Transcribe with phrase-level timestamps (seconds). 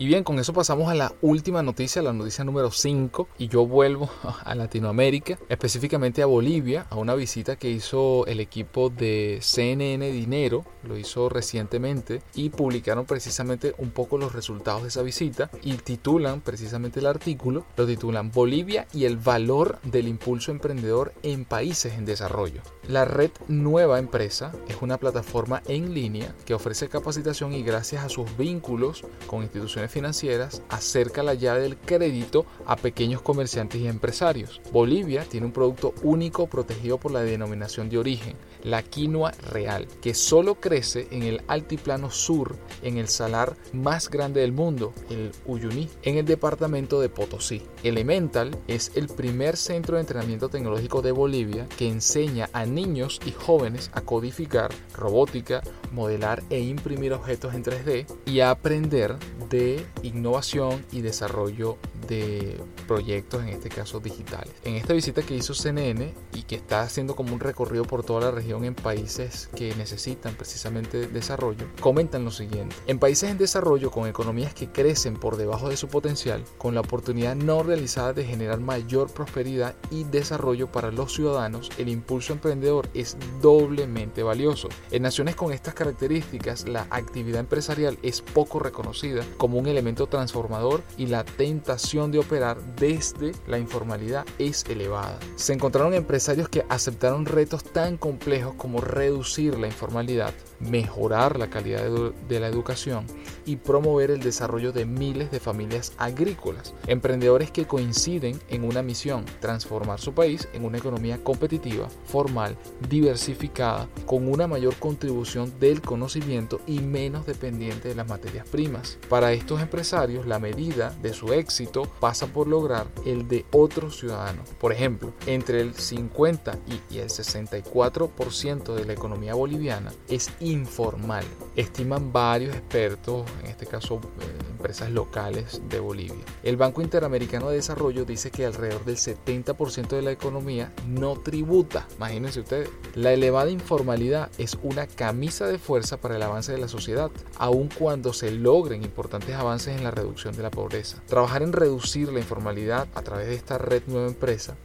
[0.00, 3.66] Y bien, con eso pasamos a la última noticia, la noticia número 5, y yo
[3.66, 4.08] vuelvo
[4.44, 10.64] a Latinoamérica, específicamente a Bolivia, a una visita que hizo el equipo de CNN Dinero,
[10.84, 16.40] lo hizo recientemente, y publicaron precisamente un poco los resultados de esa visita y titulan
[16.40, 22.06] precisamente el artículo, lo titulan Bolivia y el valor del impulso emprendedor en países en
[22.06, 22.62] desarrollo.
[22.88, 28.08] La red Nueva Empresa es una plataforma en línea que ofrece capacitación y gracias a
[28.08, 34.60] sus vínculos con instituciones financieras acerca la llave del crédito a pequeños comerciantes y empresarios.
[34.72, 40.14] Bolivia tiene un producto único protegido por la denominación de origen, la quinoa real, que
[40.14, 45.88] solo crece en el altiplano sur, en el salar más grande del mundo, el Uyuni,
[46.02, 47.62] en el departamento de Potosí.
[47.82, 53.32] Elemental es el primer centro de entrenamiento tecnológico de Bolivia que enseña a niños y
[53.32, 59.16] jóvenes a codificar robótica, modelar e imprimir objetos en 3D y a aprender
[59.50, 61.76] de innovación y desarrollo
[62.10, 64.52] de proyectos, en este caso digitales.
[64.64, 68.20] En esta visita que hizo CNN y que está haciendo como un recorrido por toda
[68.22, 72.74] la región en países que necesitan precisamente desarrollo, comentan lo siguiente.
[72.86, 76.80] En países en desarrollo con economías que crecen por debajo de su potencial, con la
[76.80, 82.88] oportunidad no realizada de generar mayor prosperidad y desarrollo para los ciudadanos, el impulso emprendedor
[82.92, 84.68] es doblemente valioso.
[84.90, 90.82] En naciones con estas características, la actividad empresarial es poco reconocida como un elemento transformador
[90.96, 95.18] y la tentación de operar desde la informalidad es elevada.
[95.36, 101.84] Se encontraron empresarios que aceptaron retos tan complejos como reducir la informalidad, mejorar la calidad
[102.28, 103.04] de la educación
[103.44, 106.74] y promover el desarrollo de miles de familias agrícolas.
[106.86, 112.56] Emprendedores que coinciden en una misión, transformar su país en una economía competitiva, formal,
[112.88, 118.98] diversificada, con una mayor contribución del conocimiento y menos dependiente de las materias primas.
[119.08, 124.48] Para estos empresarios, la medida de su éxito pasa por lograr el de otros ciudadanos.
[124.60, 126.58] Por ejemplo, entre el 50
[126.90, 131.24] y el 64% de la economía boliviana es informal.
[131.56, 136.22] Estiman varios expertos, en este caso eh, empresas locales de Bolivia.
[136.42, 141.88] El Banco Interamericano de Desarrollo dice que alrededor del 70% de la economía no tributa.
[141.96, 146.68] Imagínense ustedes, la elevada informalidad es una camisa de fuerza para el avance de la
[146.68, 151.02] sociedad, aun cuando se logren importantes avances en la reducción de la pobreza.
[151.06, 154.56] Trabajar en reducir la informalidad a través de esta red nueva empresa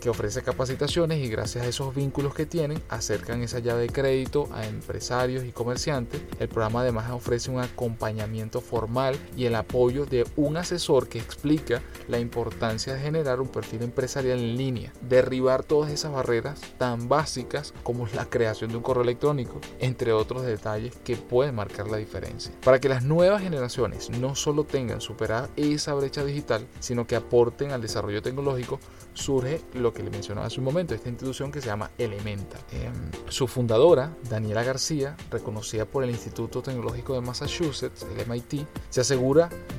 [0.00, 4.48] que ofrece capacitaciones y gracias a esos vínculos que tienen acercan esa llave de crédito
[4.52, 6.22] a empresarios y comerciantes.
[6.40, 11.82] El programa además ofrece un acompañamiento formal y el apoyo de un asesor que explica
[12.08, 17.74] la importancia de generar un perfil empresarial en línea, derribar todas esas barreras tan básicas
[17.82, 22.52] como la creación de un correo electrónico, entre otros detalles que pueden marcar la diferencia.
[22.64, 27.70] Para que las nuevas generaciones no solo tengan superada esa brecha digital, sino que aporten
[27.70, 28.80] al desarrollo tecnológico,
[29.14, 32.58] surge lo que le mencionaba hace un momento, esta institución que se llama Elementa.
[32.72, 32.92] Em,
[33.28, 39.31] su fundadora, Daniela García, reconocida por el Instituto Tecnológico de Massachusetts, el MIT, se asegura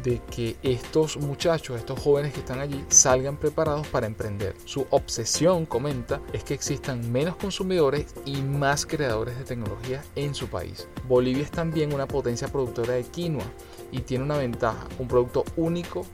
[0.04, 4.56] de que estos muchachos, estos jóvenes que están allí, salgan preparados para emprender.
[4.66, 10.48] Su obsesión, comenta, es que existan menos consumidores y más creadores de tecnología en su
[10.48, 10.88] país.
[11.08, 13.46] Bolivia es también una potencia productora de quinoa
[13.92, 16.06] y tiene una ventaja, un producto único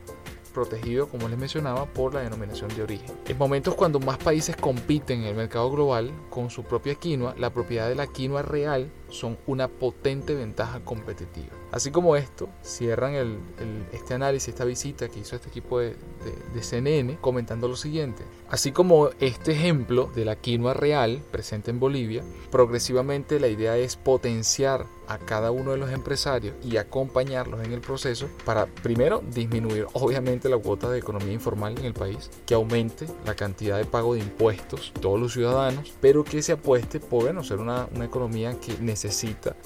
[0.54, 3.16] protegido, como les mencionaba, por la denominación de origen.
[3.28, 7.54] En momentos cuando más países compiten en el mercado global con su propia quinoa, la
[7.54, 11.56] propiedad de la quinoa real son una potente ventaja competitiva.
[11.72, 13.14] Así como esto, cierran
[13.94, 15.96] este análisis, esta visita que hizo este equipo de,
[16.54, 18.24] de, CNN comentando lo siguiente.
[18.50, 23.96] Así como este ejemplo de la quinoa real presente en Bolivia, progresivamente la idea es
[23.96, 29.88] potenciar a cada uno de los empresarios y acompañarlos en el proceso para primero disminuir
[29.94, 34.14] obviamente la cuota de economía informal en el país, que aumente la cantidad de pago
[34.14, 38.60] de impuestos todos los ciudadanos, pero que se apueste por bueno, ser una, una economía
[38.60, 38.99] que necesita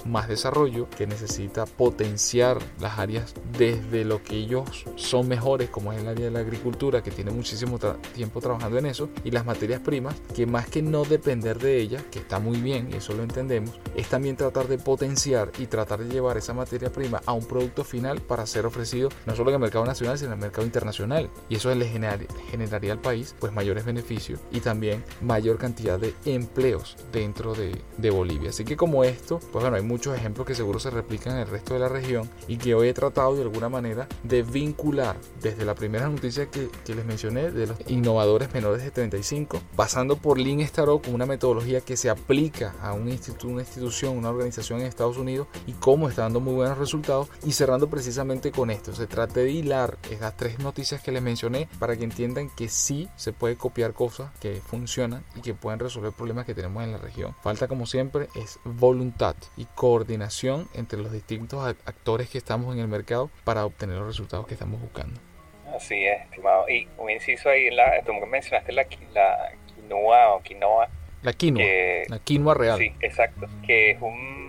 [0.06, 6.02] más desarrollo, que necesita potenciar las áreas desde lo que ellos son mejores, como es
[6.02, 7.80] el área de la agricultura, que tiene muchísimo
[8.14, 12.04] tiempo trabajando en eso, y las materias primas, que más que no depender de ellas,
[12.12, 16.00] que está muy bien, y eso lo entendemos, es también tratar de potenciar y tratar
[16.00, 19.56] de llevar esa materia prima a un producto final para ser ofrecido no solo en
[19.56, 21.30] el mercado nacional, sino en el mercado internacional.
[21.50, 26.98] Y eso le generaría al país pues mayores beneficios y también mayor cantidad de empleos
[27.12, 28.50] dentro de, de Bolivia.
[28.50, 31.40] Así que como es esto, pues bueno, hay muchos ejemplos que seguro se replican en
[31.40, 35.16] el resto de la región y que hoy he tratado de alguna manera de vincular
[35.42, 40.18] desde la primera noticia que, que les mencioné de los innovadores menores de 35, pasando
[40.18, 44.30] por Lean Startup como una metodología que se aplica a un instituto, una institución, una
[44.30, 48.70] organización en Estados Unidos y cómo está dando muy buenos resultados y cerrando precisamente con
[48.70, 48.94] esto.
[48.94, 53.08] Se trata de hilar esas tres noticias que les mencioné para que entiendan que sí
[53.16, 56.98] se puede copiar cosas que funcionan y que pueden resolver problemas que tenemos en la
[56.98, 57.34] región.
[57.42, 59.13] Falta como siempre es voluntad
[59.56, 64.48] y coordinación entre los distintos actores que estamos en el mercado para obtener los resultados
[64.48, 65.20] que estamos buscando.
[65.76, 66.68] Así es, estimado.
[66.70, 70.90] Y un inciso ahí, la, tú mencionaste la, la quinoa o quinoa.
[71.22, 71.64] La quinoa,
[72.08, 72.80] la quinoa real.
[72.80, 73.48] Sí, exacto.
[73.66, 74.43] Que es un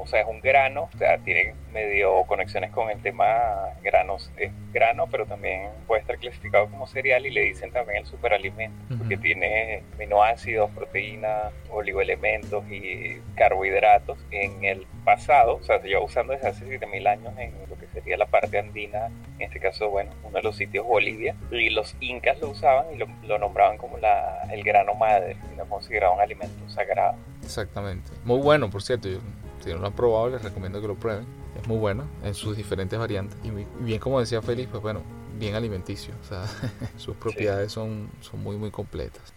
[0.00, 4.52] o sea, es un grano, o sea, tiene medio conexiones con el tema granos, es
[4.72, 9.16] grano, pero también puede estar clasificado como cereal y le dicen también el superalimento, porque
[9.16, 14.18] tiene aminoácidos, proteínas, oligoelementos y carbohidratos.
[14.30, 17.86] En el pasado, o sea, se lleva usando desde hace 7000 años en lo que
[17.88, 19.06] sería la parte andina,
[19.38, 22.98] en este caso, bueno, uno de los sitios Bolivia, y los incas lo usaban y
[23.26, 27.16] lo, nombraban como la, el grano madre, y lo consideraban un alimento sagrado.
[27.42, 28.10] Exactamente.
[28.24, 29.08] Muy bueno, por cierto.
[29.08, 29.18] Yo
[29.60, 31.26] si no lo han probado, les recomiendo que lo prueben.
[31.60, 33.36] Es muy bueno en sus diferentes variantes.
[33.44, 33.50] Y
[33.82, 35.02] bien, como decía Félix, pues bueno,
[35.38, 36.14] bien alimenticio.
[36.22, 36.44] O sea,
[36.96, 39.32] sus propiedades son, son muy, muy completas.